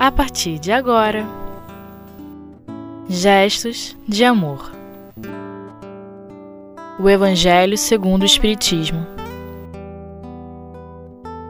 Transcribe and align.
a 0.00 0.10
partir 0.10 0.58
de 0.58 0.72
agora. 0.72 1.26
Gestos 3.06 3.94
de 4.08 4.24
amor. 4.24 4.72
O 6.98 7.06
Evangelho 7.06 7.76
segundo 7.76 8.22
o 8.22 8.24
Espiritismo. 8.24 9.06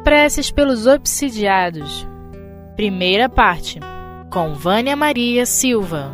Preces 0.03 0.51
pelos 0.51 0.89
obsidiados. 0.89 2.05
Primeira 2.75 3.29
parte. 3.29 3.79
Com 4.31 4.53
Vânia 4.55 4.97
Maria 4.97 5.47
Silva. 5.47 6.13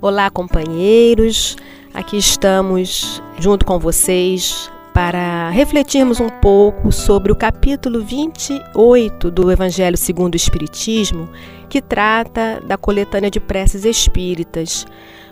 Olá, 0.00 0.30
companheiros. 0.30 1.58
Aqui 1.92 2.16
estamos 2.16 3.22
junto 3.38 3.66
com 3.66 3.78
vocês 3.78 4.72
para 5.02 5.48
refletirmos 5.48 6.20
um 6.20 6.28
pouco 6.28 6.92
sobre 6.92 7.32
o 7.32 7.34
capítulo 7.34 8.02
28 8.02 9.30
do 9.30 9.50
Evangelho 9.50 9.96
segundo 9.96 10.34
o 10.34 10.36
Espiritismo, 10.36 11.26
que 11.70 11.80
trata 11.80 12.60
da 12.66 12.76
coletânea 12.76 13.30
de 13.30 13.40
preces 13.40 13.86
espíritas. 13.86 14.86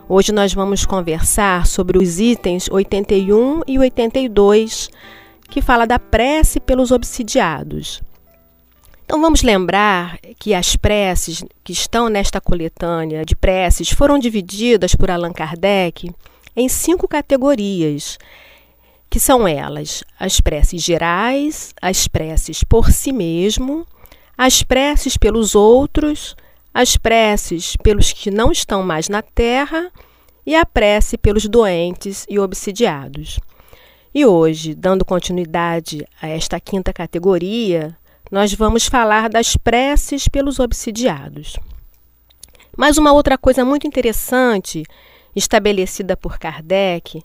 Hoje 0.08 0.32
nós 0.32 0.54
vamos 0.54 0.86
conversar 0.86 1.66
sobre 1.66 1.98
os 1.98 2.18
itens 2.18 2.70
81 2.70 3.60
e 3.66 3.78
82, 3.78 4.88
que 5.50 5.60
fala 5.60 5.86
da 5.86 5.98
prece 5.98 6.60
pelos 6.60 6.90
obsidiados. 6.90 8.00
Então 9.04 9.20
vamos 9.20 9.42
lembrar 9.42 10.16
que 10.38 10.54
as 10.54 10.76
preces 10.76 11.44
que 11.62 11.74
estão 11.74 12.08
nesta 12.08 12.40
coletânea 12.40 13.22
de 13.22 13.36
preces 13.36 13.90
foram 13.90 14.18
divididas 14.18 14.94
por 14.94 15.10
Allan 15.10 15.34
Kardec 15.34 16.10
em 16.56 16.70
cinco 16.70 17.06
categorias 17.06 18.16
que 19.10 19.18
são 19.20 19.46
elas: 19.46 20.04
as 20.18 20.40
preces 20.40 20.82
gerais, 20.82 21.74
as 21.80 22.08
preces 22.08 22.62
por 22.64 22.90
si 22.90 23.12
mesmo, 23.12 23.86
as 24.36 24.62
preces 24.62 25.16
pelos 25.16 25.54
outros, 25.54 26.36
as 26.72 26.96
preces 26.96 27.76
pelos 27.82 28.12
que 28.12 28.30
não 28.30 28.52
estão 28.52 28.82
mais 28.82 29.08
na 29.08 29.22
terra 29.22 29.90
e 30.46 30.54
a 30.54 30.64
prece 30.64 31.18
pelos 31.18 31.46
doentes 31.46 32.24
e 32.28 32.38
obsidiados. 32.38 33.38
E 34.14 34.24
hoje, 34.24 34.74
dando 34.74 35.04
continuidade 35.04 36.06
a 36.20 36.28
esta 36.28 36.58
quinta 36.58 36.92
categoria, 36.92 37.96
nós 38.30 38.52
vamos 38.54 38.86
falar 38.86 39.28
das 39.28 39.56
preces 39.56 40.28
pelos 40.28 40.58
obsidiados. 40.58 41.56
Mas 42.76 42.96
uma 42.96 43.12
outra 43.12 43.36
coisa 43.36 43.64
muito 43.64 43.86
interessante, 43.86 44.84
estabelecida 45.34 46.16
por 46.16 46.38
Kardec, 46.38 47.22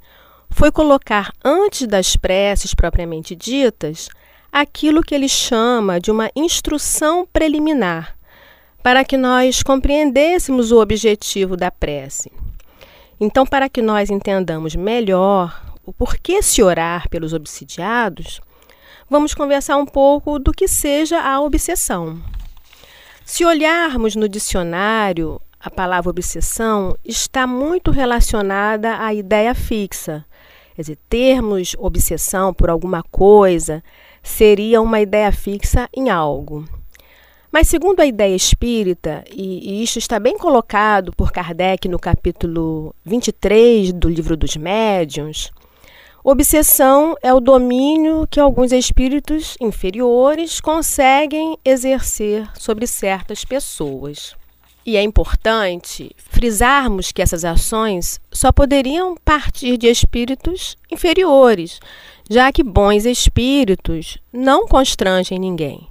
foi 0.54 0.72
colocar 0.72 1.32
antes 1.44 1.88
das 1.88 2.16
preces 2.16 2.74
propriamente 2.74 3.36
ditas 3.36 4.10
aquilo 4.52 5.02
que 5.02 5.16
ele 5.16 5.28
chama 5.28 6.00
de 6.00 6.12
uma 6.12 6.30
instrução 6.36 7.28
preliminar, 7.34 8.16
para 8.84 9.04
que 9.04 9.18
nós 9.18 9.64
compreendêssemos 9.64 10.72
o 10.72 10.80
objetivo 10.80 11.58
da 11.58 11.72
prece. 11.72 12.32
Então, 13.20 13.46
para 13.46 13.68
que 13.68 13.82
nós 13.82 14.10
entendamos 14.10 14.76
melhor 14.76 15.60
o 15.86 15.92
porquê 15.92 16.42
se 16.44 16.62
orar 16.62 17.10
pelos 17.10 17.34
obsidiados, 17.34 18.40
vamos 19.10 19.34
conversar 19.34 19.78
um 19.78 19.86
pouco 19.86 20.38
do 20.38 20.52
que 20.52 20.68
seja 20.68 21.20
a 21.20 21.42
obsessão. 21.42 22.22
Se 23.26 23.44
olharmos 23.44 24.16
no 24.16 24.30
dicionário, 24.30 25.42
a 25.60 25.72
palavra 25.72 26.10
obsessão 26.10 26.96
está 27.04 27.48
muito 27.48 27.90
relacionada 27.90 29.00
à 29.00 29.14
ideia 29.14 29.56
fixa, 29.56 30.26
Quer 30.76 30.82
dizer, 30.82 30.98
termos 31.08 31.76
obsessão 31.78 32.54
por 32.54 32.70
alguma 32.70 33.04
coisa 33.04 33.84
seria 34.24 34.82
uma 34.82 35.00
ideia 35.00 35.32
fixa 35.32 35.88
em 35.94 36.10
algo. 36.10 36.66
Mas, 37.52 37.68
segundo 37.68 38.00
a 38.00 38.06
ideia 38.06 38.36
espírita, 38.36 39.24
e, 39.32 39.70
e 39.70 39.84
isso 39.84 40.00
está 40.00 40.20
bem 40.20 40.36
colocado 40.36 41.14
por 41.16 41.32
Kardec 41.32 41.88
no 41.88 42.00
capítulo 42.00 42.96
23 43.06 43.94
do 43.94 44.10
Livro 44.10 44.36
dos 44.36 44.58
Médiuns, 44.58 45.52
obsessão 46.24 47.16
é 47.22 47.32
o 47.32 47.40
domínio 47.40 48.26
que 48.28 48.40
alguns 48.40 48.72
espíritos 48.72 49.56
inferiores 49.62 50.60
conseguem 50.60 51.56
exercer 51.64 52.50
sobre 52.58 52.88
certas 52.88 53.46
pessoas. 53.46 54.36
E 54.86 54.98
é 54.98 55.02
importante 55.02 56.12
frisarmos 56.18 57.12
que 57.12 57.22
essas 57.22 57.46
ações 57.46 58.20
só 58.32 58.52
poderiam 58.52 59.16
partir 59.24 59.78
de 59.78 59.88
espíritos 59.88 60.76
inferiores, 60.92 61.80
já 62.30 62.52
que 62.52 62.64
bons 62.64 63.06
espíritos 63.06 64.18
não 64.32 64.68
constrangem 64.68 65.40
ninguém. 65.40 65.88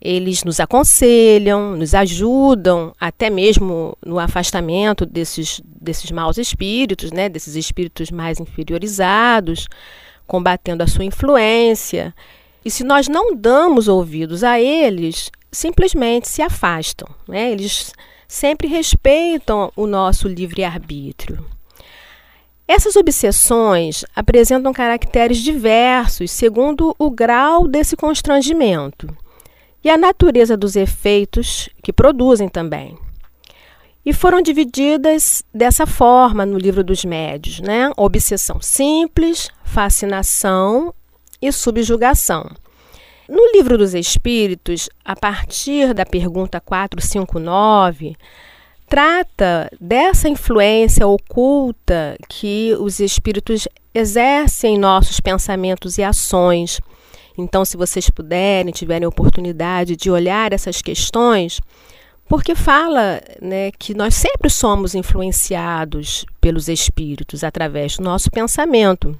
Eles 0.00 0.44
nos 0.44 0.60
aconselham, 0.60 1.76
nos 1.76 1.94
ajudam, 1.94 2.92
até 3.00 3.28
mesmo 3.28 3.96
no 4.04 4.20
afastamento 4.20 5.04
desses, 5.04 5.60
desses 5.64 6.10
maus 6.12 6.38
espíritos, 6.38 7.10
né, 7.10 7.28
desses 7.28 7.56
espíritos 7.56 8.12
mais 8.12 8.38
inferiorizados, 8.38 9.66
combatendo 10.26 10.84
a 10.84 10.86
sua 10.86 11.04
influência. 11.04 12.14
E 12.64 12.70
se 12.70 12.84
nós 12.84 13.08
não 13.08 13.34
damos 13.34 13.88
ouvidos 13.88 14.44
a 14.44 14.60
eles, 14.60 15.30
simplesmente 15.56 16.28
se 16.28 16.42
afastam. 16.42 17.08
Né? 17.26 17.50
Eles 17.50 17.92
sempre 18.28 18.68
respeitam 18.68 19.72
o 19.74 19.86
nosso 19.86 20.28
livre-arbítrio. 20.28 21.44
Essas 22.68 22.96
obsessões 22.96 24.04
apresentam 24.14 24.72
caracteres 24.72 25.38
diversos 25.38 26.30
segundo 26.30 26.94
o 26.98 27.10
grau 27.10 27.66
desse 27.66 27.96
constrangimento 27.96 29.08
e 29.82 29.88
a 29.88 29.96
natureza 29.96 30.56
dos 30.56 30.76
efeitos 30.76 31.68
que 31.82 31.92
produzem 31.92 32.48
também. 32.48 32.98
E 34.04 34.12
foram 34.12 34.42
divididas 34.42 35.42
dessa 35.54 35.86
forma 35.86 36.44
no 36.44 36.58
livro 36.58 36.84
dos 36.84 37.04
médios, 37.04 37.60
né? 37.60 37.90
Obsessão 37.96 38.60
simples, 38.60 39.48
fascinação 39.64 40.92
e 41.40 41.50
subjugação. 41.50 42.50
No 43.28 43.44
livro 43.52 43.76
dos 43.76 43.92
Espíritos, 43.92 44.88
a 45.04 45.16
partir 45.16 45.92
da 45.92 46.06
pergunta 46.06 46.60
459, 46.60 48.16
trata 48.88 49.68
dessa 49.80 50.28
influência 50.28 51.06
oculta 51.06 52.16
que 52.28 52.74
os 52.78 53.00
espíritos 53.00 53.66
exercem 53.92 54.76
em 54.76 54.78
nossos 54.78 55.18
pensamentos 55.18 55.98
e 55.98 56.04
ações. 56.04 56.80
Então, 57.36 57.64
se 57.64 57.76
vocês 57.76 58.08
puderem, 58.08 58.72
tiverem 58.72 59.08
oportunidade 59.08 59.96
de 59.96 60.08
olhar 60.08 60.52
essas 60.52 60.80
questões, 60.80 61.60
porque 62.28 62.54
fala 62.54 63.20
né, 63.42 63.72
que 63.72 63.92
nós 63.92 64.14
sempre 64.14 64.48
somos 64.48 64.94
influenciados 64.94 66.24
pelos 66.40 66.68
espíritos 66.68 67.42
através 67.42 67.96
do 67.96 68.04
nosso 68.04 68.30
pensamento. 68.30 69.18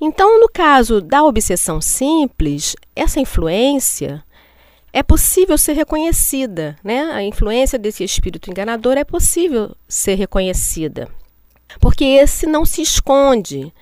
Então, 0.00 0.40
no 0.40 0.48
caso 0.48 1.00
da 1.00 1.24
obsessão 1.24 1.80
simples, 1.80 2.76
essa 2.94 3.18
influência 3.18 4.24
é 4.92 5.02
possível 5.02 5.58
ser 5.58 5.74
reconhecida, 5.74 6.76
né? 6.82 7.10
A 7.12 7.22
influência 7.22 7.78
desse 7.78 8.04
espírito 8.04 8.50
enganador 8.50 8.96
é 8.96 9.04
possível 9.04 9.74
ser 9.88 10.14
reconhecida, 10.14 11.08
porque 11.80 12.04
esse 12.04 12.46
não 12.46 12.64
se 12.64 12.80
esconde. 12.80 13.72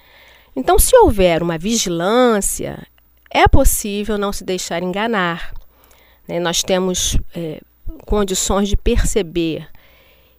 Então, 0.54 0.78
se 0.78 0.96
houver 0.96 1.42
uma 1.42 1.58
vigilância, 1.58 2.86
é 3.30 3.46
possível 3.46 4.16
não 4.16 4.32
se 4.32 4.42
deixar 4.42 4.82
enganar. 4.82 5.52
Né? 6.26 6.40
Nós 6.40 6.62
temos 6.62 7.18
é, 7.34 7.60
condições 8.06 8.68
de 8.68 8.76
perceber 8.76 9.68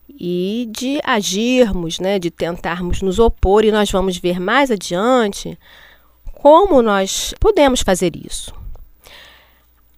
e 0.09 0.67
de 0.71 0.99
agirmos, 1.03 1.99
né, 1.99 2.17
de 2.19 2.31
tentarmos 2.31 3.01
nos 3.01 3.19
opor, 3.19 3.63
e 3.63 3.71
nós 3.71 3.91
vamos 3.91 4.17
ver 4.17 4.39
mais 4.39 4.71
adiante 4.71 5.57
como 6.33 6.81
nós 6.81 7.33
podemos 7.39 7.81
fazer 7.81 8.15
isso. 8.15 8.53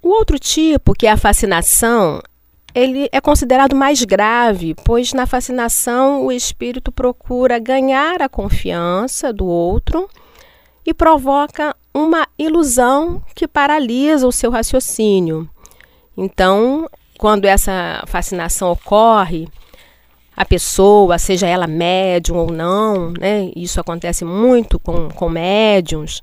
O 0.01 0.09
outro 0.09 0.39
tipo, 0.39 0.93
que 0.93 1.05
é 1.05 1.11
a 1.11 1.17
fascinação, 1.17 2.21
ele 2.73 3.09
é 3.11 3.19
considerado 3.19 3.75
mais 3.75 4.03
grave, 4.03 4.75
pois 4.85 5.13
na 5.13 5.25
fascinação 5.25 6.25
o 6.25 6.31
espírito 6.31 6.91
procura 6.91 7.59
ganhar 7.59 8.21
a 8.21 8.29
confiança 8.29 9.33
do 9.33 9.45
outro 9.45 10.09
e 10.85 10.93
provoca 10.93 11.75
uma 11.93 12.27
ilusão 12.37 13.21
que 13.35 13.47
paralisa 13.47 14.27
o 14.27 14.31
seu 14.31 14.49
raciocínio. 14.49 15.49
Então, 16.15 16.89
quando 17.17 17.45
essa 17.45 18.03
fascinação 18.07 18.71
ocorre, 18.71 19.47
a 20.39 20.45
pessoa, 20.45 21.17
seja 21.17 21.45
ela 21.47 21.67
médium 21.67 22.37
ou 22.37 22.49
não, 22.49 23.11
né, 23.11 23.51
isso 23.57 23.77
acontece 23.77 24.23
muito 24.23 24.79
com, 24.79 25.09
com 25.09 25.27
médiums, 25.27 26.21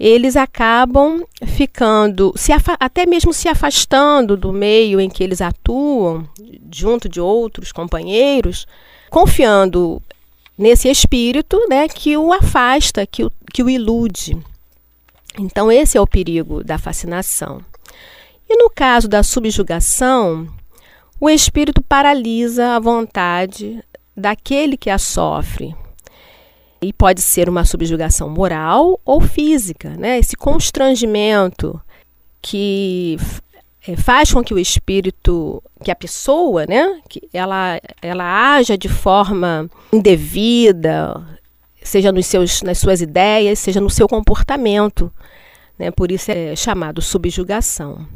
eles 0.00 0.36
acabam 0.36 1.22
ficando, 1.44 2.32
se 2.34 2.50
até 2.80 3.04
mesmo 3.04 3.34
se 3.34 3.46
afastando 3.46 4.38
do 4.38 4.54
meio 4.54 4.98
em 4.98 5.10
que 5.10 5.22
eles 5.22 5.42
atuam, 5.42 6.26
junto 6.72 7.10
de 7.10 7.20
outros 7.20 7.72
companheiros, 7.72 8.66
confiando 9.10 10.00
nesse 10.56 10.88
espírito 10.88 11.60
né, 11.68 11.88
que 11.88 12.16
o 12.16 12.32
afasta, 12.32 13.06
que 13.06 13.22
o, 13.22 13.30
que 13.52 13.62
o 13.62 13.68
ilude. 13.68 14.34
Então, 15.38 15.70
esse 15.70 15.98
é 15.98 16.00
o 16.00 16.06
perigo 16.06 16.64
da 16.64 16.78
fascinação. 16.78 17.60
E 18.48 18.56
no 18.56 18.70
caso 18.70 19.06
da 19.08 19.22
subjugação, 19.22 20.48
o 21.20 21.30
espírito 21.30 21.82
paralisa 21.82 22.76
a 22.76 22.80
vontade 22.80 23.82
daquele 24.16 24.76
que 24.76 24.90
a 24.90 24.98
sofre. 24.98 25.74
E 26.82 26.92
pode 26.92 27.22
ser 27.22 27.48
uma 27.48 27.64
subjugação 27.64 28.28
moral 28.28 29.00
ou 29.04 29.20
física, 29.20 29.90
né? 29.96 30.18
Esse 30.18 30.36
constrangimento 30.36 31.80
que 32.42 33.16
é, 33.86 33.96
faz 33.96 34.32
com 34.32 34.42
que 34.42 34.52
o 34.52 34.58
espírito, 34.58 35.62
que 35.82 35.90
a 35.90 35.96
pessoa, 35.96 36.66
né, 36.66 37.00
que 37.08 37.28
ela, 37.32 37.80
ela 38.02 38.54
haja 38.54 38.76
de 38.76 38.88
forma 38.88 39.70
indevida, 39.92 41.24
seja 41.82 42.12
nos 42.12 42.26
seus, 42.26 42.62
nas 42.62 42.78
suas 42.78 43.00
ideias, 43.00 43.58
seja 43.58 43.80
no 43.80 43.90
seu 43.90 44.06
comportamento. 44.06 45.12
Né? 45.78 45.90
Por 45.90 46.10
isso 46.10 46.30
é 46.30 46.54
chamado 46.56 47.00
subjugação. 47.00 48.06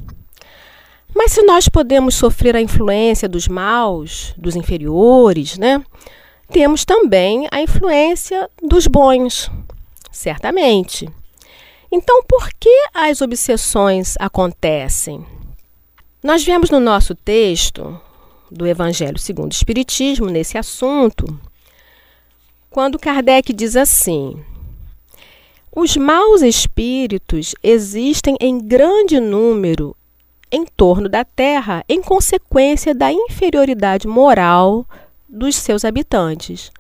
Mas 1.15 1.33
se 1.33 1.43
nós 1.43 1.69
podemos 1.69 2.15
sofrer 2.15 2.57
a 2.57 2.61
influência 2.61 3.29
dos 3.29 3.49
maus, 3.49 4.35
dos 4.37 4.57
inferiores, 4.57 5.59
né? 5.59 5.83
temos 6.51 6.85
também 6.85 7.47
a 7.51 7.62
influência 7.62 8.49
dos 8.62 8.87
bons, 8.87 9.51
certamente. 10.11 11.09
Então, 11.91 12.23
por 12.25 12.51
que 12.59 12.87
as 12.95 13.21
obsessões 13.21 14.15
acontecem? 14.19 15.25
Nós 16.23 16.45
vemos 16.45 16.71
no 16.71 16.79
nosso 16.79 17.15
texto 17.15 17.99
do 18.51 18.67
Evangelho 18.67 19.19
segundo 19.19 19.53
o 19.53 19.55
Espiritismo, 19.55 20.27
nesse 20.27 20.59
assunto, 20.59 21.25
quando 22.69 22.99
Kardec 22.99 23.53
diz 23.53 23.77
assim: 23.77 24.43
os 25.75 25.97
maus 25.97 26.43
espíritos 26.43 27.55
existem 27.63 28.37
em 28.41 28.59
grande 28.59 29.21
número 29.21 29.97
em 30.50 30.64
torno 30.64 31.08
da 31.08 31.25
Terra 31.25 31.85
em 31.88 32.02
consequência 32.02 32.94
da 32.94 33.12
inferioridade 33.12 34.06
moral 34.06 34.87
dos 35.29 35.56
seus 35.56 35.85
habitantes. 35.85 36.73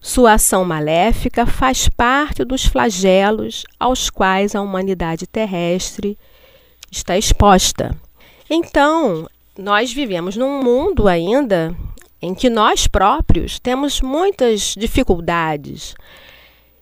Sua 0.00 0.34
ação 0.34 0.64
maléfica 0.64 1.46
faz 1.46 1.88
parte 1.88 2.44
dos 2.44 2.64
flagelos 2.64 3.64
aos 3.78 4.08
quais 4.08 4.54
a 4.54 4.60
humanidade 4.60 5.26
terrestre 5.26 6.16
está 6.90 7.16
exposta. 7.16 7.96
Então, 8.48 9.28
nós 9.58 9.92
vivemos 9.92 10.36
num 10.36 10.62
mundo 10.62 11.08
ainda 11.08 11.74
em 12.20 12.34
que 12.34 12.48
nós 12.48 12.86
próprios 12.86 13.58
temos 13.58 14.00
muitas 14.00 14.74
dificuldades. 14.76 15.94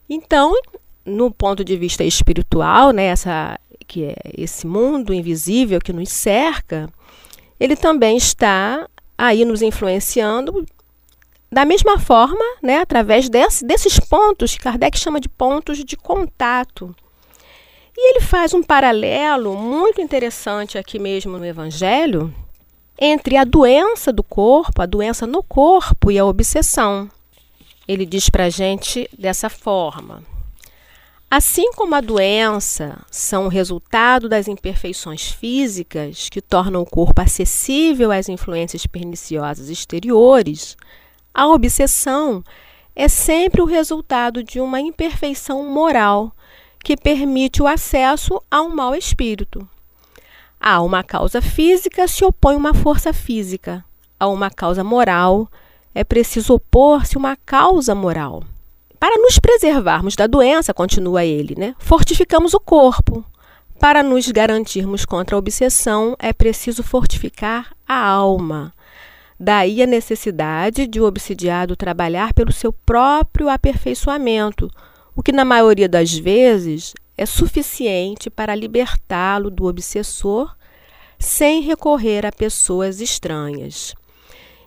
Então, 0.09 0.53
no 1.05 1.31
ponto 1.31 1.65
de 1.65 1.77
vista 1.77 2.05
espiritual, 2.05 2.91
né, 2.91 3.07
essa, 3.07 3.59
que 3.87 4.05
é 4.05 4.17
esse 4.37 4.67
mundo 4.67 5.15
invisível 5.15 5.81
que 5.81 5.93
nos 5.93 6.11
cerca, 6.11 6.89
ele 7.59 7.77
também 7.77 8.17
está 8.17 8.89
aí 9.17 9.45
nos 9.45 9.63
influenciando 9.63 10.67
da 11.51 11.65
mesma 11.65 12.01
forma, 12.01 12.45
né, 12.61 12.79
através 12.79 13.29
desse, 13.29 13.65
desses 13.65 14.01
pontos 14.01 14.57
que 14.57 14.63
Kardec 14.63 14.99
chama 14.99 15.21
de 15.21 15.29
pontos 15.29 15.79
de 15.85 15.97
contato. 15.97 16.95
E 17.97 18.11
ele 18.11 18.21
faz 18.21 18.53
um 18.53 18.63
paralelo 18.63 19.57
muito 19.57 20.01
interessante 20.01 20.77
aqui 20.77 20.99
mesmo 20.99 21.39
no 21.39 21.47
Evangelho 21.47 22.35
entre 22.99 23.37
a 23.37 23.45
doença 23.45 24.13
do 24.13 24.23
corpo, 24.23 24.83
a 24.83 24.87
doença 24.87 25.27
no 25.27 25.43
corpo 25.45 26.11
e 26.11 26.19
a 26.19 26.25
obsessão. 26.25 27.09
Ele 27.87 28.05
diz 28.05 28.29
para 28.29 28.45
a 28.45 28.51
gente 28.51 29.09
dessa 29.17 29.49
forma: 29.49 30.23
Assim 31.31 31.73
como 31.73 31.95
a 31.95 32.01
doença 32.01 33.05
são 33.11 33.47
o 33.47 33.49
resultado 33.49 34.29
das 34.29 34.47
imperfeições 34.47 35.31
físicas 35.31 36.29
que 36.29 36.41
tornam 36.41 36.83
o 36.83 36.87
corpo 36.87 37.21
acessível 37.21 38.13
às 38.13 38.29
influências 38.29 38.87
perniciosas 38.87 39.69
exteriores, 39.69 40.77
a 41.33 41.49
obsessão 41.49 42.45
é 42.95 43.09
sempre 43.09 43.61
o 43.61 43.67
resultado 43.67 44.45
de 44.45 44.61
uma 44.61 44.81
imperfeição 44.81 45.69
moral 45.69 46.33
que 46.85 46.97
permite 46.97 47.61
o 47.61 47.67
acesso 47.67 48.41
a 48.49 48.63
um 48.63 48.69
mau 48.69 48.95
espírito. 48.95 49.69
A 50.61 50.81
uma 50.81 51.03
causa 51.03 51.43
física 51.43 52.07
se 52.07 52.25
opõe 52.25 52.55
uma 52.55 52.73
força 52.73 53.13
física. 53.13 53.85
A 54.21 54.29
uma 54.29 54.51
causa 54.51 54.85
moral 54.85 55.51
é 55.95 56.05
preciso 56.05 56.55
opor-se 56.55 57.17
uma 57.17 57.37
causa 57.37 57.95
moral. 57.95 58.45
Para 59.05 59.19
nos 59.19 59.39
preservarmos 59.39 60.17
da 60.17 60.27
doença, 60.27 60.73
continua 60.73 61.27
ele, 61.27 61.55
né, 61.59 61.75
fortificamos 61.79 62.55
o 62.55 62.59
corpo. 62.59 63.23
Para 63.79 64.03
nos 64.03 64.27
garantirmos 64.29 65.05
contra 65.05 65.37
a 65.37 65.39
obsessão, 65.39 66.17
é 66.19 66.33
preciso 66.33 66.83
fortificar 66.83 67.77
a 67.87 68.03
alma. 68.03 68.73
Daí 69.39 69.83
a 69.83 69.87
necessidade 69.87 70.87
de 70.87 71.03
o 71.03 71.05
obsidiado 71.05 71.77
trabalhar 71.77 72.33
pelo 72.33 72.51
seu 72.51 72.73
próprio 72.73 73.51
aperfeiçoamento, 73.51 74.71
o 75.15 75.23
que 75.23 75.33
na 75.33 75.45
maioria 75.45 75.87
das 75.87 76.15
vezes 76.15 76.95
é 77.15 77.27
suficiente 77.27 78.31
para 78.31 78.55
libertá-lo 78.55 79.51
do 79.51 79.67
obsessor 79.67 80.57
sem 81.19 81.61
recorrer 81.61 82.25
a 82.25 82.33
pessoas 82.33 83.03
estranhas. 83.03 83.95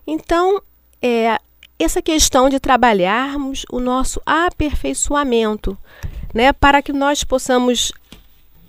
Então, 0.06 0.62
é 1.02 1.40
essa 1.84 2.02
questão 2.02 2.50
de 2.50 2.60
trabalharmos 2.60 3.66
o 3.72 3.80
nosso 3.80 4.22
aperfeiçoamento, 4.26 5.78
né, 6.34 6.52
para 6.52 6.82
que 6.82 6.92
nós 6.92 7.24
possamos 7.24 7.92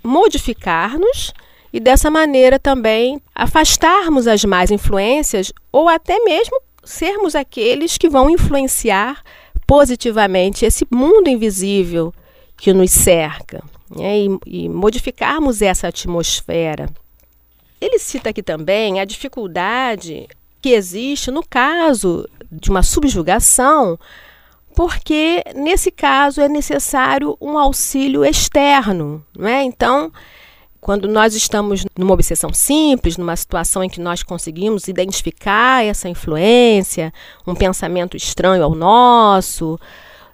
modificar-nos 0.03 1.33
e 1.71 1.79
dessa 1.79 2.09
maneira 2.09 2.57
também 2.57 3.21
afastarmos 3.33 4.27
as 4.27 4.43
más 4.43 4.71
influências 4.71 5.51
ou 5.71 5.87
até 5.87 6.19
mesmo 6.19 6.59
sermos 6.83 7.35
aqueles 7.35 7.97
que 7.97 8.09
vão 8.09 8.29
influenciar 8.29 9.23
positivamente 9.67 10.65
esse 10.65 10.85
mundo 10.89 11.29
invisível 11.29 12.13
que 12.57 12.73
nos 12.73 12.91
cerca 12.91 13.63
né, 13.89 14.19
e, 14.19 14.39
e 14.45 14.69
modificarmos 14.69 15.61
essa 15.61 15.87
atmosfera. 15.87 16.89
Ele 17.79 17.99
cita 17.99 18.31
aqui 18.31 18.43
também 18.43 18.99
a 18.99 19.05
dificuldade 19.05 20.27
que 20.61 20.69
existe 20.69 21.31
no 21.31 21.43
caso 21.47 22.27
de 22.51 22.69
uma 22.69 22.83
subjugação, 22.83 23.97
porque 24.75 25.43
nesse 25.55 25.91
caso 25.91 26.41
é 26.41 26.47
necessário 26.47 27.37
um 27.41 27.57
auxílio 27.57 28.23
externo, 28.23 29.23
não 29.37 29.47
é? 29.47 29.63
Então, 29.63 30.11
quando 30.79 31.07
nós 31.07 31.35
estamos 31.35 31.85
numa 31.97 32.13
obsessão 32.13 32.53
simples, 32.53 33.17
numa 33.17 33.35
situação 33.35 33.83
em 33.83 33.89
que 33.89 33.99
nós 33.99 34.23
conseguimos 34.23 34.87
identificar 34.87 35.83
essa 35.83 36.07
influência, 36.07 37.13
um 37.45 37.53
pensamento 37.53 38.15
estranho 38.15 38.63
ao 38.63 38.73
nosso, 38.73 39.79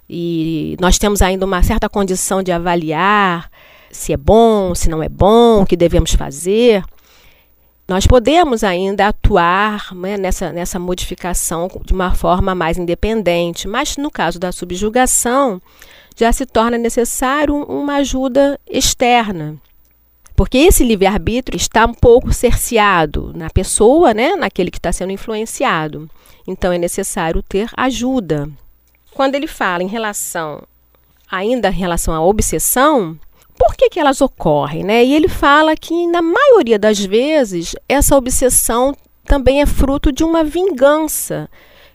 e 0.08 0.76
nós 0.80 0.98
temos 0.98 1.20
ainda 1.20 1.44
uma 1.44 1.62
certa 1.62 1.88
condição 1.88 2.42
de 2.42 2.52
avaliar 2.52 3.50
se 3.90 4.12
é 4.12 4.16
bom, 4.16 4.74
se 4.74 4.88
não 4.88 5.02
é 5.02 5.08
bom, 5.08 5.62
o 5.62 5.66
que 5.66 5.76
devemos 5.76 6.12
fazer 6.12 6.84
nós 7.88 8.04
podemos 8.04 8.64
ainda 8.64 9.08
atuar 9.08 9.94
né, 9.94 10.16
nessa, 10.16 10.52
nessa 10.52 10.78
modificação 10.78 11.70
de 11.84 11.92
uma 11.92 12.14
forma 12.14 12.54
mais 12.54 12.78
independente, 12.78 13.68
mas 13.68 13.96
no 13.96 14.10
caso 14.10 14.40
da 14.40 14.50
subjugação, 14.50 15.62
já 16.16 16.32
se 16.32 16.44
torna 16.44 16.76
necessário 16.76 17.54
uma 17.54 17.96
ajuda 17.96 18.58
externa. 18.68 19.56
Porque 20.34 20.58
esse 20.58 20.84
livre-arbítrio 20.84 21.56
está 21.56 21.86
um 21.86 21.94
pouco 21.94 22.32
cerceado 22.32 23.32
na 23.34 23.48
pessoa, 23.48 24.12
né, 24.12 24.34
naquele 24.34 24.70
que 24.70 24.78
está 24.78 24.92
sendo 24.92 25.12
influenciado. 25.12 26.10
Então 26.46 26.72
é 26.72 26.78
necessário 26.78 27.42
ter 27.42 27.70
ajuda. 27.76 28.50
Quando 29.12 29.34
ele 29.34 29.46
fala 29.46 29.82
em 29.82 29.88
relação, 29.88 30.62
ainda 31.30 31.68
em 31.68 31.72
relação 31.72 32.12
à 32.12 32.20
obsessão, 32.20 33.18
por 33.58 33.74
que, 33.74 33.88
que 33.90 34.00
elas 34.00 34.20
ocorrem? 34.20 34.84
Né? 34.84 35.04
E 35.04 35.14
ele 35.14 35.28
fala 35.28 35.76
que, 35.76 36.06
na 36.06 36.22
maioria 36.22 36.78
das 36.78 36.98
vezes, 36.98 37.74
essa 37.88 38.16
obsessão 38.16 38.94
também 39.24 39.60
é 39.60 39.66
fruto 39.66 40.12
de 40.12 40.22
uma 40.22 40.44
vingança 40.44 41.48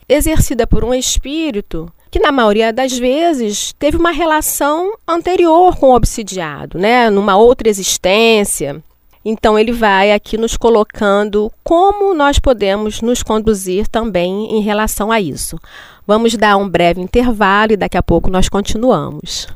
exercida 0.08 0.68
por 0.68 0.84
um 0.84 0.94
espírito 0.94 1.91
que, 2.10 2.20
na 2.20 2.32
maioria 2.32 2.74
das 2.74 2.98
vezes, 2.98 3.74
teve 3.80 3.96
uma 3.98 4.12
relação 4.12 4.94
anterior 5.08 5.77
com 5.77 5.88
o 5.88 5.96
obsidiado, 5.96 6.77
né? 6.77 7.10
numa 7.10 7.38
outra 7.38 7.70
existência. 7.70 8.84
Então, 9.24 9.58
ele 9.58 9.72
vai 9.72 10.12
aqui 10.12 10.38
nos 10.38 10.58
colocando 10.58 11.51
como 11.63 12.13
nós 12.13 12.39
podemos 12.39 13.01
nos 13.01 13.22
conduzir 13.22 13.88
também 13.88 14.58
em 14.58 14.62
relação 14.62 15.12
a 15.12 15.22
isso. 15.22 15.58
Vamos 16.06 16.36
dar 16.36 16.58
um 16.58 16.68
breve 16.68 17.00
intervalo 17.00 17.74
e 17.74 17.77
daqui 17.77 17.98
a 17.98 18.03
pouco 18.03 18.30
nós 18.30 18.50
continuamos. 18.50 19.48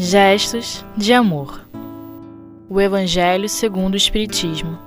Gestos 0.00 0.84
de 0.96 1.12
amor. 1.12 1.60
O 2.70 2.80
Evangelho 2.80 3.48
segundo 3.48 3.94
o 3.94 3.96
Espiritismo. 3.96 4.78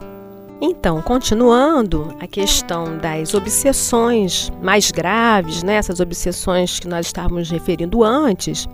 Então, 0.61 1.01
continuando 1.01 2.15
a 2.17 2.25
questão 2.25 2.97
das 2.97 3.33
obsessões 3.33 4.49
mais 4.61 4.89
graves, 4.89 5.63
né, 5.63 5.73
essas 5.73 5.99
obsessões 5.99 6.79
que 6.79 6.87
nós 6.87 7.07
estávamos 7.07 7.49
referindo 7.49 8.05
antes, 8.05 8.69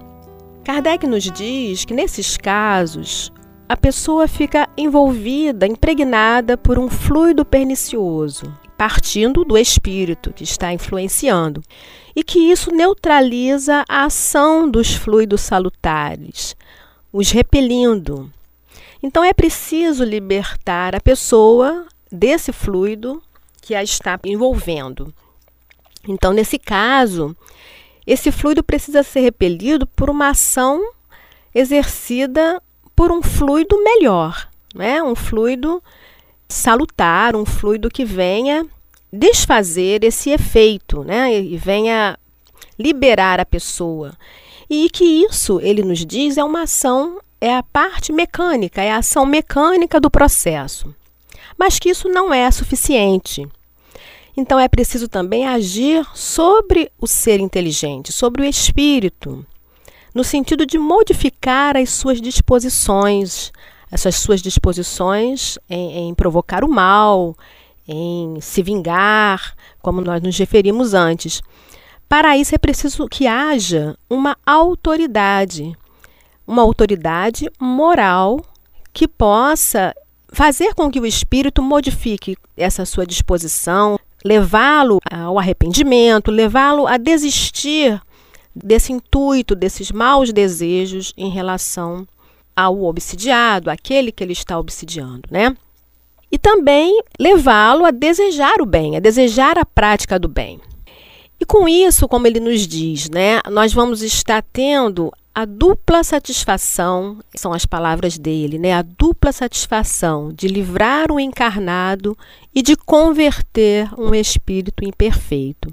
Kardec 0.64 1.08
nos 1.08 1.24
diz 1.24 1.86
que 1.86 1.94
nesses 1.96 2.38
casos 2.38 3.34
a 3.68 3.76
pessoa 3.76 4.28
fica 4.28 4.70
envolvida, 4.78 5.66
impregnada 5.66 6.56
por 6.56 6.78
um 6.78 6.88
fluido 6.88 7.44
pernicioso, 7.44 8.46
partindo 8.78 9.44
do 9.44 9.58
espírito 9.58 10.32
que 10.32 10.44
está 10.44 10.72
influenciando, 10.72 11.64
e 12.16 12.24
que 12.24 12.40
isso 12.40 12.72
neutraliza 12.72 13.84
a 13.90 14.06
ação 14.06 14.70
dos 14.70 14.94
fluidos 14.94 15.42
salutares, 15.42 16.56
os 17.12 17.32
repelindo. 17.32 18.32
Então 19.02 19.24
é 19.24 19.34
preciso 19.34 20.04
libertar 20.04 20.96
a 20.96 21.02
pessoa 21.02 21.88
desse 22.12 22.52
fluido 22.52 23.22
que 23.62 23.76
a 23.76 23.84
está 23.84 24.20
envolvendo. 24.24 25.14
Então, 26.08 26.32
nesse 26.32 26.58
caso, 26.58 27.36
esse 28.06 28.32
fluido 28.32 28.64
precisa 28.64 29.04
ser 29.04 29.20
repelido 29.20 29.86
por 29.86 30.10
uma 30.10 30.30
ação 30.30 30.94
exercida 31.54 32.62
por 32.96 33.12
um 33.12 33.22
fluido 33.22 33.78
melhor, 33.84 34.50
né? 34.74 35.04
um 35.04 35.14
fluido 35.16 35.84
salutar, 36.48 37.36
um 37.36 37.46
fluido 37.46 37.90
que 37.90 38.06
venha 38.06 38.66
desfazer 39.12 40.04
esse 40.04 40.30
efeito 40.30 41.04
né? 41.04 41.42
e 41.42 41.58
venha 41.58 42.18
liberar 42.78 43.40
a 43.40 43.46
pessoa. 43.46 44.14
E 44.70 44.90
que 44.90 45.04
isso, 45.04 45.60
ele 45.62 45.82
nos 45.82 46.06
diz, 46.06 46.38
é 46.38 46.44
uma 46.44 46.64
ação, 46.64 47.20
é 47.40 47.56
a 47.56 47.64
parte 47.64 48.12
mecânica, 48.12 48.82
é 48.82 48.92
a 48.92 48.98
ação 48.98 49.26
mecânica 49.26 50.00
do 50.00 50.12
processo. 50.12 50.94
Mas 51.58 51.80
que 51.80 51.90
isso 51.90 52.10
não 52.10 52.34
é 52.34 52.50
suficiente. 52.52 53.48
Então 54.36 54.60
é 54.60 54.68
preciso 54.68 55.08
também 55.08 55.48
agir 55.48 56.06
sobre 56.14 56.92
o 57.00 57.08
ser 57.08 57.40
inteligente, 57.40 58.12
sobre 58.12 58.44
o 58.44 58.46
espírito, 58.46 59.44
no 60.14 60.24
sentido 60.24 60.66
de 60.66 60.78
modificar 60.78 61.76
as 61.76 61.90
suas 61.90 62.22
disposições, 62.22 63.52
essas 63.92 64.16
suas 64.16 64.42
disposições 64.42 65.58
em, 65.70 66.10
em 66.10 66.16
provocar 66.16 66.64
o 66.64 66.70
mal, 66.70 67.36
em 67.88 68.40
se 68.42 68.62
vingar, 68.62 69.56
como 69.82 70.02
nós 70.02 70.22
nos 70.22 70.38
referimos 70.38 70.94
antes. 70.94 71.42
Para 72.10 72.38
isso 72.38 72.54
é 72.54 72.58
preciso 72.58 73.08
que 73.08 73.28
haja 73.28 73.98
uma 74.10 74.38
autoridade, 74.46 75.76
uma 76.46 76.62
autoridade 76.62 77.50
moral 77.60 78.42
que 78.94 79.08
possa 79.08 79.94
fazer 80.30 80.74
com 80.74 80.90
que 80.90 81.00
o 81.00 81.06
espírito 81.06 81.62
modifique 81.62 82.38
essa 82.56 82.86
sua 82.86 83.06
disposição, 83.06 83.98
levá-lo 84.24 85.00
ao 85.10 85.40
arrependimento, 85.40 86.32
levá-lo 86.32 86.88
a 86.88 86.98
desistir 86.98 88.02
desse 88.56 88.92
intuito, 88.92 89.56
desses 89.56 89.92
maus 89.92 90.34
desejos 90.34 91.14
em 91.16 91.30
relação 91.30 92.08
ao 92.58 92.84
obsidiado, 92.86 93.70
aquele 93.70 94.12
que 94.12 94.24
ele 94.24 94.34
está 94.34 94.58
obsidiando, 94.58 95.30
né? 95.30 95.56
E 96.32 96.40
também 96.40 97.04
levá-lo 97.20 97.86
a 97.86 97.92
desejar 97.92 98.60
o 98.60 98.66
bem, 98.66 98.98
a 98.98 99.00
desejar 99.00 99.60
a 99.60 99.64
prática 99.64 100.18
do 100.18 100.28
bem. 100.28 100.60
E 101.40 101.46
com 101.46 101.70
isso, 101.70 102.08
como 102.08 102.26
ele 102.26 102.40
nos 102.40 102.66
diz, 102.66 103.10
né, 103.12 103.40
nós 103.52 103.72
vamos 103.72 104.02
estar 104.02 104.44
tendo 104.52 105.12
a 105.36 105.46
dupla 105.46 106.04
satisfação, 106.04 107.20
são 107.36 107.54
as 107.54 107.64
palavras 107.64 108.18
dele, 108.18 108.58
né? 108.58 108.74
A 108.74 108.82
dupla 108.82 109.32
satisfação 109.32 110.34
de 110.34 110.48
livrar 110.48 111.12
o 111.12 111.20
encarnado 111.20 112.18
e 112.56 112.64
de 112.64 112.76
converter 112.76 113.88
um 114.00 114.16
espírito 114.16 114.84
imperfeito. 114.84 115.72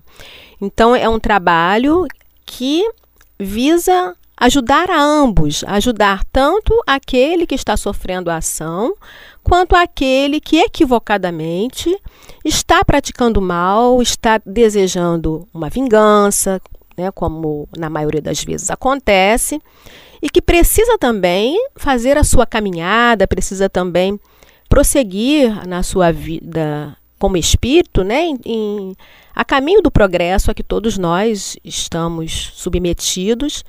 Então 0.60 0.94
é 0.94 1.08
um 1.08 1.18
trabalho 1.18 2.06
que 2.44 2.86
visa 3.40 4.14
ajudar 4.36 4.90
a 4.90 5.00
ambos, 5.00 5.64
ajudar 5.66 6.24
tanto 6.32 6.74
aquele 6.86 7.46
que 7.46 7.54
está 7.54 7.76
sofrendo 7.76 8.30
a 8.30 8.36
ação, 8.36 8.94
quanto 9.42 9.76
aquele 9.76 10.40
que 10.40 10.58
equivocadamente 10.58 11.94
está 12.44 12.84
praticando 12.84 13.40
mal, 13.40 14.02
está 14.02 14.40
desejando 14.44 15.46
uma 15.52 15.68
vingança, 15.68 16.60
né, 16.96 17.10
como 17.12 17.68
na 17.76 17.88
maioria 17.88 18.22
das 18.22 18.42
vezes 18.42 18.70
acontece, 18.70 19.60
e 20.20 20.28
que 20.30 20.40
precisa 20.40 20.96
também 20.98 21.56
fazer 21.76 22.16
a 22.16 22.24
sua 22.24 22.46
caminhada, 22.46 23.28
precisa 23.28 23.68
também 23.68 24.18
prosseguir 24.68 25.66
na 25.68 25.82
sua 25.82 26.10
vida 26.12 26.96
como 27.18 27.36
espírito, 27.36 28.02
né, 28.02 28.22
em, 28.24 28.38
em, 28.44 28.96
a 29.34 29.44
caminho 29.44 29.80
do 29.80 29.90
progresso 29.90 30.50
a 30.50 30.54
que 30.54 30.62
todos 30.62 30.98
nós 30.98 31.56
estamos 31.64 32.52
submetidos 32.54 33.64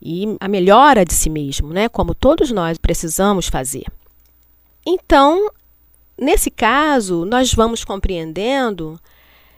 e 0.00 0.36
a 0.40 0.48
melhora 0.48 1.04
de 1.04 1.14
si 1.14 1.30
mesmo, 1.30 1.72
né, 1.72 1.88
como 1.88 2.14
todos 2.14 2.50
nós 2.50 2.78
precisamos 2.78 3.48
fazer. 3.48 3.84
Então, 4.86 5.50
nesse 6.18 6.50
caso, 6.50 7.24
nós 7.24 7.54
vamos 7.54 7.84
compreendendo 7.84 9.00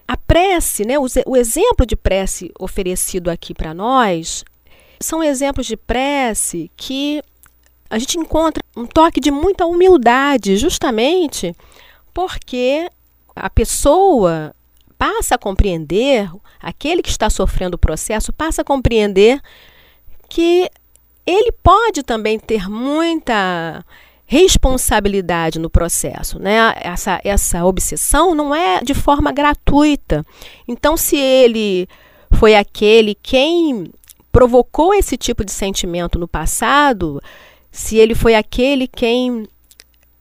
a 0.07 0.17
prece, 0.17 0.85
né, 0.85 0.97
o, 0.99 1.37
exemplo 1.37 1.85
de 1.85 1.97
prece 1.97 2.53
oferecido 2.59 3.29
aqui 3.29 3.53
para 3.53 3.75
nós, 3.75 4.45
são 5.01 5.23
exemplos 5.23 5.67
de 5.67 5.77
prece 5.77 6.71
que 6.77 7.21
a 7.91 7.99
gente 7.99 8.19
encontra 8.19 8.63
um 8.77 8.87
toque 8.87 9.21
de 9.21 9.31
muita 9.31 9.67
humildade, 9.67 10.57
justamente 10.57 11.55
porque 12.15 12.89
a 13.35 13.51
pessoa 13.51 14.55
passa 14.97 15.35
a 15.35 15.39
compreender, 15.39 16.31
aquele 16.61 17.03
que 17.03 17.11
está 17.11 17.29
sofrendo 17.29 17.75
o 17.75 17.79
processo 17.79 18.33
passa 18.33 18.63
a 18.63 18.65
compreender 18.65 19.41
que 20.29 20.69
ele 21.27 21.53
pode 21.63 22.03
também 22.03 22.39
ter 22.39 22.69
muita 22.69 23.85
responsabilidade 24.27 25.59
no 25.59 25.71
processo. 25.71 26.39
Né? 26.39 26.57
Essa, 26.81 27.21
essa 27.25 27.65
obsessão 27.65 28.35
não 28.35 28.55
é 28.55 28.83
de 28.83 28.95
forma 28.95 29.33
gratuita. 29.33 30.25
Então, 30.67 30.97
se 30.97 31.17
ele 31.17 31.89
foi 32.33 32.55
aquele 32.57 33.15
quem 33.15 33.91
provocou 34.33 34.93
esse 34.93 35.17
tipo 35.17 35.45
de 35.45 35.53
sentimento 35.53 36.19
no 36.19 36.29
passado, 36.29 37.23
se 37.71 37.97
ele 37.97 38.15
foi 38.15 38.35
aquele 38.35 38.87
quem 38.87 39.49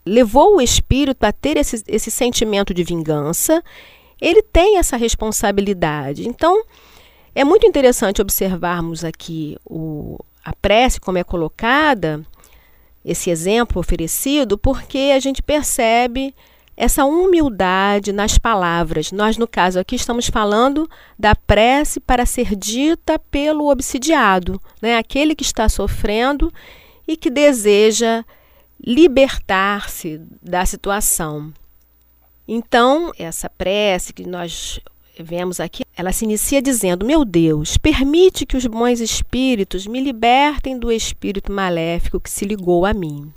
levou 0.06 0.58
o 0.58 0.62
espírito 0.62 1.24
a 1.24 1.32
ter 1.32 1.58
esse, 1.58 1.84
esse 1.88 2.12
sentimento 2.12 2.74
de 2.74 2.84
vingança, 2.84 3.64
ele 4.22 4.42
tem 4.42 4.78
essa 4.78 4.96
responsabilidade. 4.96 6.28
Então, 6.28 6.64
é 7.36 7.44
muito 7.44 7.68
interessante 7.68 8.22
observarmos 8.22 9.04
aqui 9.04 9.58
o, 9.66 10.18
a 10.44 10.54
prece 10.54 11.02
como 11.02 11.18
é 11.18 11.24
colocada 11.24 12.26
esse 13.04 13.30
exemplo 13.30 13.80
oferecido, 13.80 14.58
porque 14.58 15.12
a 15.14 15.20
gente 15.20 15.44
percebe 15.44 16.34
essa 16.78 17.06
humildade 17.06 18.12
nas 18.12 18.38
palavras. 18.38 19.12
Nós, 19.12 19.38
no 19.38 19.48
caso 19.48 19.80
aqui, 19.80 19.96
estamos 19.96 20.28
falando 20.28 20.90
da 21.18 21.36
prece 21.36 22.00
para 22.00 22.26
ser 22.26 22.56
dita 22.56 23.20
pelo 23.20 23.70
obsidiado, 23.70 24.60
né? 24.82 24.98
aquele 24.98 25.36
que 25.36 25.44
está 25.44 25.70
sofrendo 25.70 26.52
e 27.08 27.16
que 27.16 27.30
deseja 27.30 28.26
libertar-se 28.84 30.20
da 30.42 30.66
situação. 30.66 31.54
Então, 32.48 33.12
essa 33.18 33.50
prece 33.50 34.14
que 34.14 34.28
nós 34.28 34.80
vemos 35.20 35.60
aqui, 35.60 35.84
ela 35.96 36.12
se 36.12 36.26
inicia 36.26 36.62
dizendo: 36.62 37.06
Meu 37.06 37.24
Deus, 37.24 37.78
permite 37.78 38.46
que 38.46 38.58
os 38.58 38.66
bons 38.66 39.00
espíritos 39.00 39.88
me 39.88 40.02
libertem 40.02 40.78
do 40.78 40.92
espírito 40.92 41.52
maléfico 41.52 42.20
que 42.20 42.30
se 42.30 42.46
ligou 42.46 42.86
a 42.86 42.94
mim. 42.94 43.32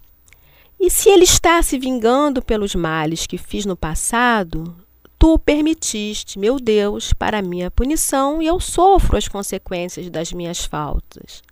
E 0.80 0.90
se 0.90 1.08
ele 1.08 1.24
está 1.24 1.60
se 1.62 1.78
vingando 1.78 2.40
pelos 2.40 2.74
males 2.74 3.26
que 3.26 3.36
fiz 3.36 3.66
no 3.66 3.76
passado, 3.76 4.76
tu 5.18 5.38
permitiste, 5.38 6.38
meu 6.38 6.60
Deus, 6.60 7.12
para 7.12 7.42
minha 7.42 7.70
punição, 7.70 8.40
e 8.40 8.46
eu 8.46 8.60
sofro 8.60 9.16
as 9.16 9.26
consequências 9.26 10.08
das 10.08 10.32
minhas 10.32 10.64
faltas. 10.64 11.42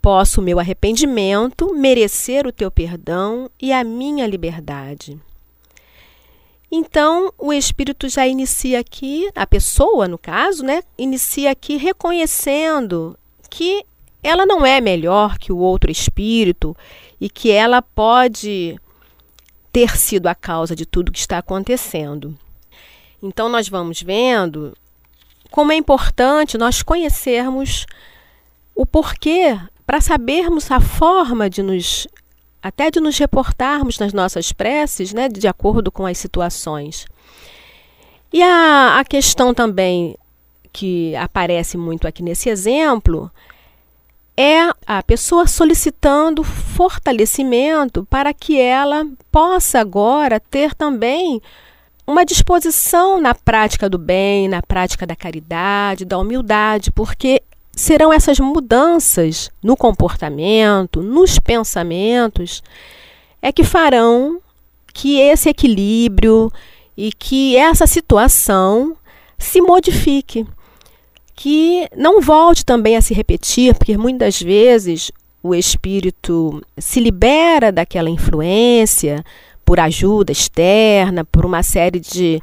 Posso 0.00 0.40
o 0.40 0.44
meu 0.44 0.58
arrependimento 0.58 1.74
merecer 1.74 2.46
o 2.46 2.52
teu 2.52 2.70
perdão 2.70 3.50
e 3.60 3.72
a 3.72 3.84
minha 3.84 4.26
liberdade. 4.26 5.20
Então, 6.74 7.30
o 7.36 7.52
espírito 7.52 8.08
já 8.08 8.26
inicia 8.26 8.80
aqui, 8.80 9.30
a 9.34 9.46
pessoa, 9.46 10.08
no 10.08 10.16
caso, 10.16 10.64
né, 10.64 10.82
inicia 10.96 11.50
aqui 11.50 11.76
reconhecendo 11.76 13.14
que 13.50 13.84
ela 14.22 14.46
não 14.46 14.64
é 14.64 14.80
melhor 14.80 15.36
que 15.36 15.52
o 15.52 15.58
outro 15.58 15.90
espírito 15.90 16.74
e 17.20 17.28
que 17.28 17.50
ela 17.50 17.82
pode 17.82 18.80
ter 19.70 19.98
sido 19.98 20.28
a 20.28 20.34
causa 20.34 20.74
de 20.74 20.86
tudo 20.86 21.12
que 21.12 21.18
está 21.18 21.36
acontecendo. 21.36 22.34
Então, 23.22 23.50
nós 23.50 23.68
vamos 23.68 24.00
vendo 24.00 24.74
como 25.50 25.72
é 25.72 25.76
importante 25.76 26.56
nós 26.56 26.82
conhecermos 26.82 27.84
o 28.74 28.86
porquê, 28.86 29.60
para 29.86 30.00
sabermos 30.00 30.70
a 30.70 30.80
forma 30.80 31.50
de 31.50 31.62
nos 31.62 32.08
até 32.62 32.90
de 32.90 33.00
nos 33.00 33.18
reportarmos 33.18 33.98
nas 33.98 34.12
nossas 34.12 34.52
preces, 34.52 35.12
né, 35.12 35.28
de 35.28 35.48
acordo 35.48 35.90
com 35.90 36.06
as 36.06 36.16
situações. 36.18 37.06
E 38.32 38.42
a, 38.42 38.98
a 39.00 39.04
questão 39.04 39.52
também 39.52 40.16
que 40.72 41.14
aparece 41.16 41.76
muito 41.76 42.08
aqui 42.08 42.22
nesse 42.22 42.48
exemplo 42.48 43.30
é 44.36 44.70
a 44.86 45.02
pessoa 45.02 45.46
solicitando 45.46 46.42
fortalecimento 46.42 48.06
para 48.08 48.32
que 48.32 48.58
ela 48.58 49.06
possa 49.30 49.78
agora 49.80 50.40
ter 50.40 50.74
também 50.74 51.42
uma 52.06 52.24
disposição 52.24 53.20
na 53.20 53.34
prática 53.34 53.88
do 53.88 53.98
bem, 53.98 54.48
na 54.48 54.62
prática 54.62 55.06
da 55.06 55.14
caridade, 55.14 56.04
da 56.04 56.18
humildade, 56.18 56.90
porque 56.90 57.42
serão 57.74 58.12
essas 58.12 58.38
mudanças 58.38 59.50
no 59.62 59.76
comportamento, 59.76 61.02
nos 61.02 61.38
pensamentos, 61.38 62.62
é 63.40 63.50
que 63.50 63.64
farão 63.64 64.40
que 64.92 65.18
esse 65.18 65.48
equilíbrio 65.48 66.52
e 66.96 67.12
que 67.12 67.56
essa 67.56 67.86
situação 67.86 68.96
se 69.38 69.60
modifique 69.60 70.46
que 71.34 71.88
não 71.96 72.20
volte 72.20 72.64
também 72.64 72.96
a 72.96 73.00
se 73.00 73.14
repetir, 73.14 73.74
porque 73.74 73.96
muitas 73.96 74.40
vezes 74.40 75.10
o 75.42 75.54
espírito 75.54 76.62
se 76.78 77.00
libera 77.00 77.72
daquela 77.72 78.08
influência 78.08 79.24
por 79.64 79.80
ajuda 79.80 80.30
externa, 80.30 81.24
por 81.24 81.44
uma 81.44 81.62
série 81.62 81.98
de, 81.98 82.40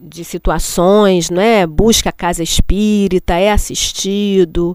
de 0.00 0.24
situações, 0.24 1.30
não 1.30 1.42
é? 1.42 1.66
Busca 1.66 2.10
a 2.10 2.12
casa 2.12 2.42
espírita, 2.42 3.34
é 3.34 3.50
assistido, 3.50 4.74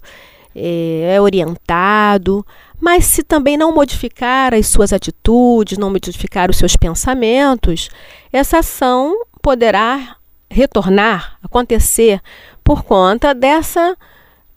é, 0.55 1.15
é 1.15 1.21
orientado, 1.21 2.45
mas 2.79 3.05
se 3.05 3.23
também 3.23 3.55
não 3.57 3.73
modificar 3.73 4.53
as 4.53 4.67
suas 4.67 4.91
atitudes, 4.91 5.77
não 5.77 5.89
modificar 5.89 6.49
os 6.49 6.57
seus 6.57 6.75
pensamentos, 6.75 7.89
essa 8.31 8.59
ação 8.59 9.25
poderá 9.41 10.17
retornar, 10.49 11.37
acontecer 11.41 12.21
por 12.63 12.83
conta 12.83 13.33
dessa 13.33 13.97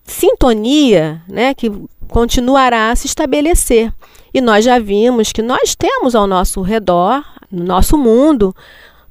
sintonia 0.05 1.23
né, 1.29 1.55
que 1.55 1.71
continuará 2.09 2.91
a 2.91 2.97
se 2.97 3.07
estabelecer. 3.07 3.93
E 4.33 4.41
nós 4.41 4.65
já 4.65 4.79
vimos 4.79 5.33
que 5.33 5.43
nós 5.43 5.75
temos 5.75 6.15
ao 6.15 6.27
nosso 6.27 6.61
redor, 6.61 7.25
no 7.51 7.65
nosso 7.65 7.97
mundo, 7.97 8.55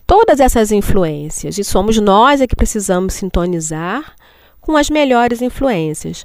todas 0.06 0.40
essas 0.40 0.72
influências. 0.72 1.58
E 1.58 1.64
somos 1.64 1.98
nós 2.00 2.42
é 2.42 2.48
que 2.48 2.56
precisamos 2.56 3.14
sintonizar 3.14 4.16
com 4.62 4.76
as 4.76 4.90
melhores 4.90 5.42
influências. 5.42 6.24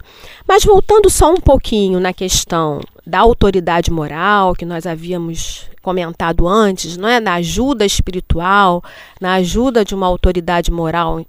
Mas 0.48 0.64
voltando 0.64 1.10
só 1.10 1.30
um 1.30 1.40
pouquinho 1.40 2.00
na 2.00 2.12
questão 2.12 2.80
da 3.06 3.18
autoridade 3.18 3.90
moral, 3.90 4.54
que 4.54 4.64
nós 4.64 4.86
havíamos 4.86 5.68
comentado 5.82 6.48
antes, 6.48 6.96
não 6.96 7.08
é? 7.08 7.20
na 7.20 7.34
ajuda 7.34 7.84
espiritual, 7.84 8.82
na 9.20 9.34
ajuda 9.34 9.84
de 9.84 9.94
uma 9.94 10.06
autoridade 10.06 10.70
moral 10.70 11.24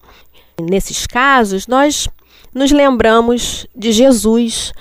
nesses 0.62 1.08
casos, 1.08 1.68
nós 1.68 2.08
nos 2.54 2.72
lembramos 2.72 3.66
de 3.76 3.92
Jesus. 3.92 4.74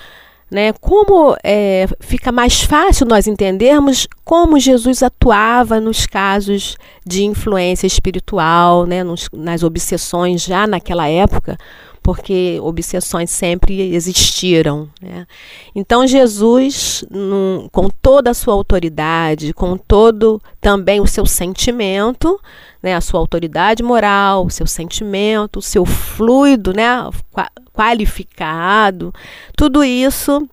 Né? 0.51 0.73
Como 0.73 1.33
é, 1.45 1.87
fica 2.01 2.29
mais 2.29 2.61
fácil 2.61 3.07
nós 3.07 3.25
entendermos 3.25 4.05
como 4.25 4.59
Jesus 4.59 5.01
atuava 5.01 5.79
nos 5.79 6.05
casos 6.05 6.75
de 7.05 7.23
influência 7.23 7.87
espiritual, 7.87 8.85
né? 8.85 9.01
Nos, 9.01 9.29
nas 9.31 9.63
obsessões 9.63 10.43
já 10.43 10.67
naquela 10.67 11.07
época, 11.07 11.57
porque 12.11 12.59
obsessões 12.61 13.31
sempre 13.31 13.95
existiram. 13.95 14.89
Né? 15.01 15.25
Então, 15.73 16.05
Jesus, 16.05 17.05
num, 17.09 17.69
com 17.71 17.89
toda 18.01 18.31
a 18.31 18.33
sua 18.33 18.53
autoridade, 18.53 19.53
com 19.53 19.77
todo 19.77 20.41
também 20.59 20.99
o 20.99 21.07
seu 21.07 21.25
sentimento, 21.25 22.37
né, 22.83 22.95
a 22.95 22.99
sua 22.99 23.17
autoridade 23.17 23.81
moral, 23.81 24.45
o 24.45 24.49
seu 24.49 24.67
sentimento, 24.67 25.59
o 25.59 25.61
seu 25.61 25.85
fluido 25.85 26.73
né, 26.73 27.09
qualificado, 27.73 29.13
tudo 29.55 29.81
isso 29.81 30.45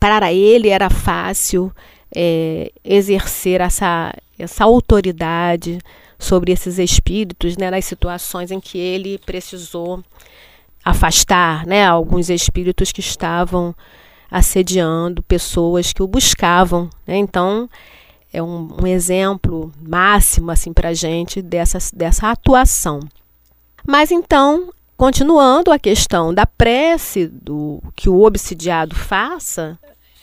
para 0.00 0.32
ele 0.32 0.70
era 0.70 0.88
fácil 0.88 1.70
é, 2.16 2.72
exercer 2.82 3.60
essa, 3.60 4.14
essa 4.38 4.64
autoridade 4.64 5.78
sobre 6.18 6.52
esses 6.52 6.78
espíritos 6.78 7.56
né, 7.56 7.70
nas 7.70 7.84
situações 7.84 8.50
em 8.50 8.58
que 8.58 8.76
ele 8.76 9.18
precisou 9.18 10.02
afastar 10.84 11.66
né, 11.66 11.86
alguns 11.86 12.28
espíritos 12.28 12.92
que 12.92 13.00
estavam 13.00 13.74
assediando 14.30 15.22
pessoas 15.22 15.92
que 15.92 16.02
o 16.02 16.06
buscavam. 16.06 16.90
Né? 17.06 17.16
Então, 17.16 17.68
é 18.32 18.42
um, 18.42 18.68
um 18.82 18.86
exemplo 18.86 19.72
máximo 19.80 20.50
assim, 20.50 20.72
para 20.72 20.92
gente 20.92 21.40
dessa, 21.40 21.78
dessa 21.94 22.30
atuação. 22.30 23.00
Mas 23.86 24.10
então, 24.10 24.70
continuando 24.96 25.70
a 25.70 25.78
questão 25.78 26.34
da 26.34 26.44
prece 26.44 27.26
do 27.26 27.82
que 27.94 28.08
o 28.08 28.22
obsidiado 28.22 28.94
faça, 28.94 29.78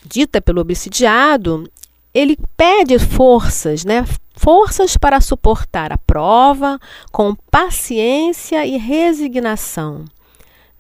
dita 0.05 0.39
pelo 0.39 0.62
obsidiado, 0.62 1.69
ele 2.15 2.38
pede 2.56 2.97
forças, 2.97 3.84
né? 3.84 4.06
Forças 4.38 4.95
para 4.95 5.19
suportar 5.19 5.91
a 5.91 5.97
prova 5.97 6.80
com 7.12 7.36
paciência 7.51 8.65
e 8.65 8.78
resignação. 8.78 10.06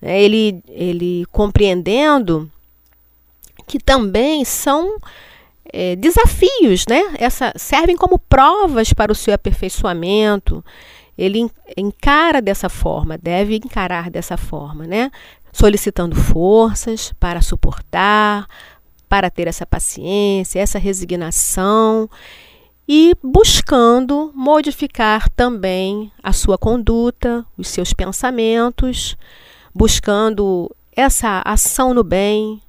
É, 0.01 0.21
ele, 0.21 0.63
ele 0.69 1.25
compreendendo 1.33 2.49
que 3.67 3.79
também 3.79 4.45
são 4.45 4.97
é, 5.73 5.97
desafios, 5.97 6.85
né? 6.87 7.01
Essa, 7.17 7.51
servem 7.57 7.97
como 7.97 8.17
provas 8.17 8.93
para 8.93 9.11
o 9.11 9.15
seu 9.15 9.33
aperfeiçoamento. 9.33 10.63
Ele 11.17 11.49
encara 11.75 12.41
dessa 12.41 12.69
forma, 12.69 13.17
deve 13.17 13.57
encarar 13.57 14.09
dessa 14.09 14.37
forma, 14.37 14.85
né? 14.85 15.11
Solicitando 15.51 16.15
forças 16.15 17.13
para 17.19 17.41
suportar, 17.41 18.47
para 19.15 19.29
ter 19.29 19.47
essa 19.47 19.65
paciência, 19.65 20.59
essa 20.59 20.77
resignação 20.77 22.09
e 22.85 23.13
buscando 23.23 24.29
modificar 24.35 25.29
também 25.29 26.11
a 26.21 26.33
sua 26.33 26.57
conduta, 26.57 27.45
os 27.57 27.69
seus 27.69 27.93
pensamentos, 27.93 29.15
buscando 29.73 30.69
essa 30.93 31.41
ação 31.45 31.93
no 31.93 32.03
bem, 32.03 32.61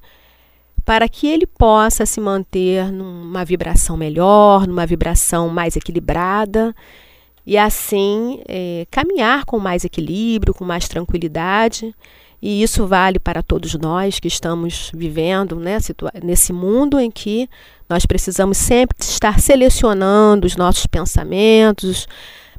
para 0.85 1.09
que 1.09 1.27
ele 1.27 1.45
possa 1.45 2.05
se 2.05 2.21
manter 2.21 2.93
numa 2.93 3.43
vibração 3.43 3.97
melhor, 3.97 4.65
numa 4.65 4.85
vibração 4.85 5.49
mais 5.49 5.75
equilibrada 5.75 6.73
e 7.45 7.57
assim 7.57 8.39
é, 8.47 8.87
caminhar 8.89 9.43
com 9.43 9.59
mais 9.59 9.83
equilíbrio, 9.83 10.53
com 10.53 10.63
mais 10.63 10.87
tranquilidade. 10.87 11.93
E 12.41 12.61
isso 12.61 12.85
vale 12.85 13.19
para 13.19 13.41
todos 13.41 13.73
nós 13.73 14.19
que 14.19 14.27
estamos 14.27 14.91
vivendo 14.93 15.55
né, 15.55 15.79
nesse 16.23 16.53
mundo 16.53 16.99
em 16.99 17.09
que 17.09 17.49
nós 17.89 18.05
precisamos 18.05 18.57
sempre 18.57 18.95
estar 18.99 19.39
selecionando 19.39 20.45
os 20.45 20.55
nossos 20.55 20.85
pensamentos, 20.85 22.07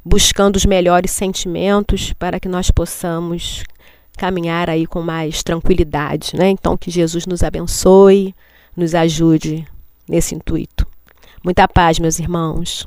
buscando 0.03 0.55
os 0.55 0.65
melhores 0.65 1.11
sentimentos 1.11 2.13
para 2.13 2.39
que 2.39 2.49
nós 2.49 2.71
possamos 2.71 3.63
caminhar 4.17 4.69
aí 4.69 4.85
com 4.85 5.01
mais 5.01 5.43
tranquilidade, 5.43 6.35
né? 6.35 6.49
Então 6.49 6.75
que 6.75 6.91
Jesus 6.91 7.25
nos 7.25 7.41
abençoe, 7.41 8.35
nos 8.75 8.93
ajude 8.93 9.65
nesse 10.07 10.35
intuito. 10.35 10.85
Muita 11.43 11.67
paz, 11.69 11.99
meus 11.99 12.19
irmãos. 12.19 12.85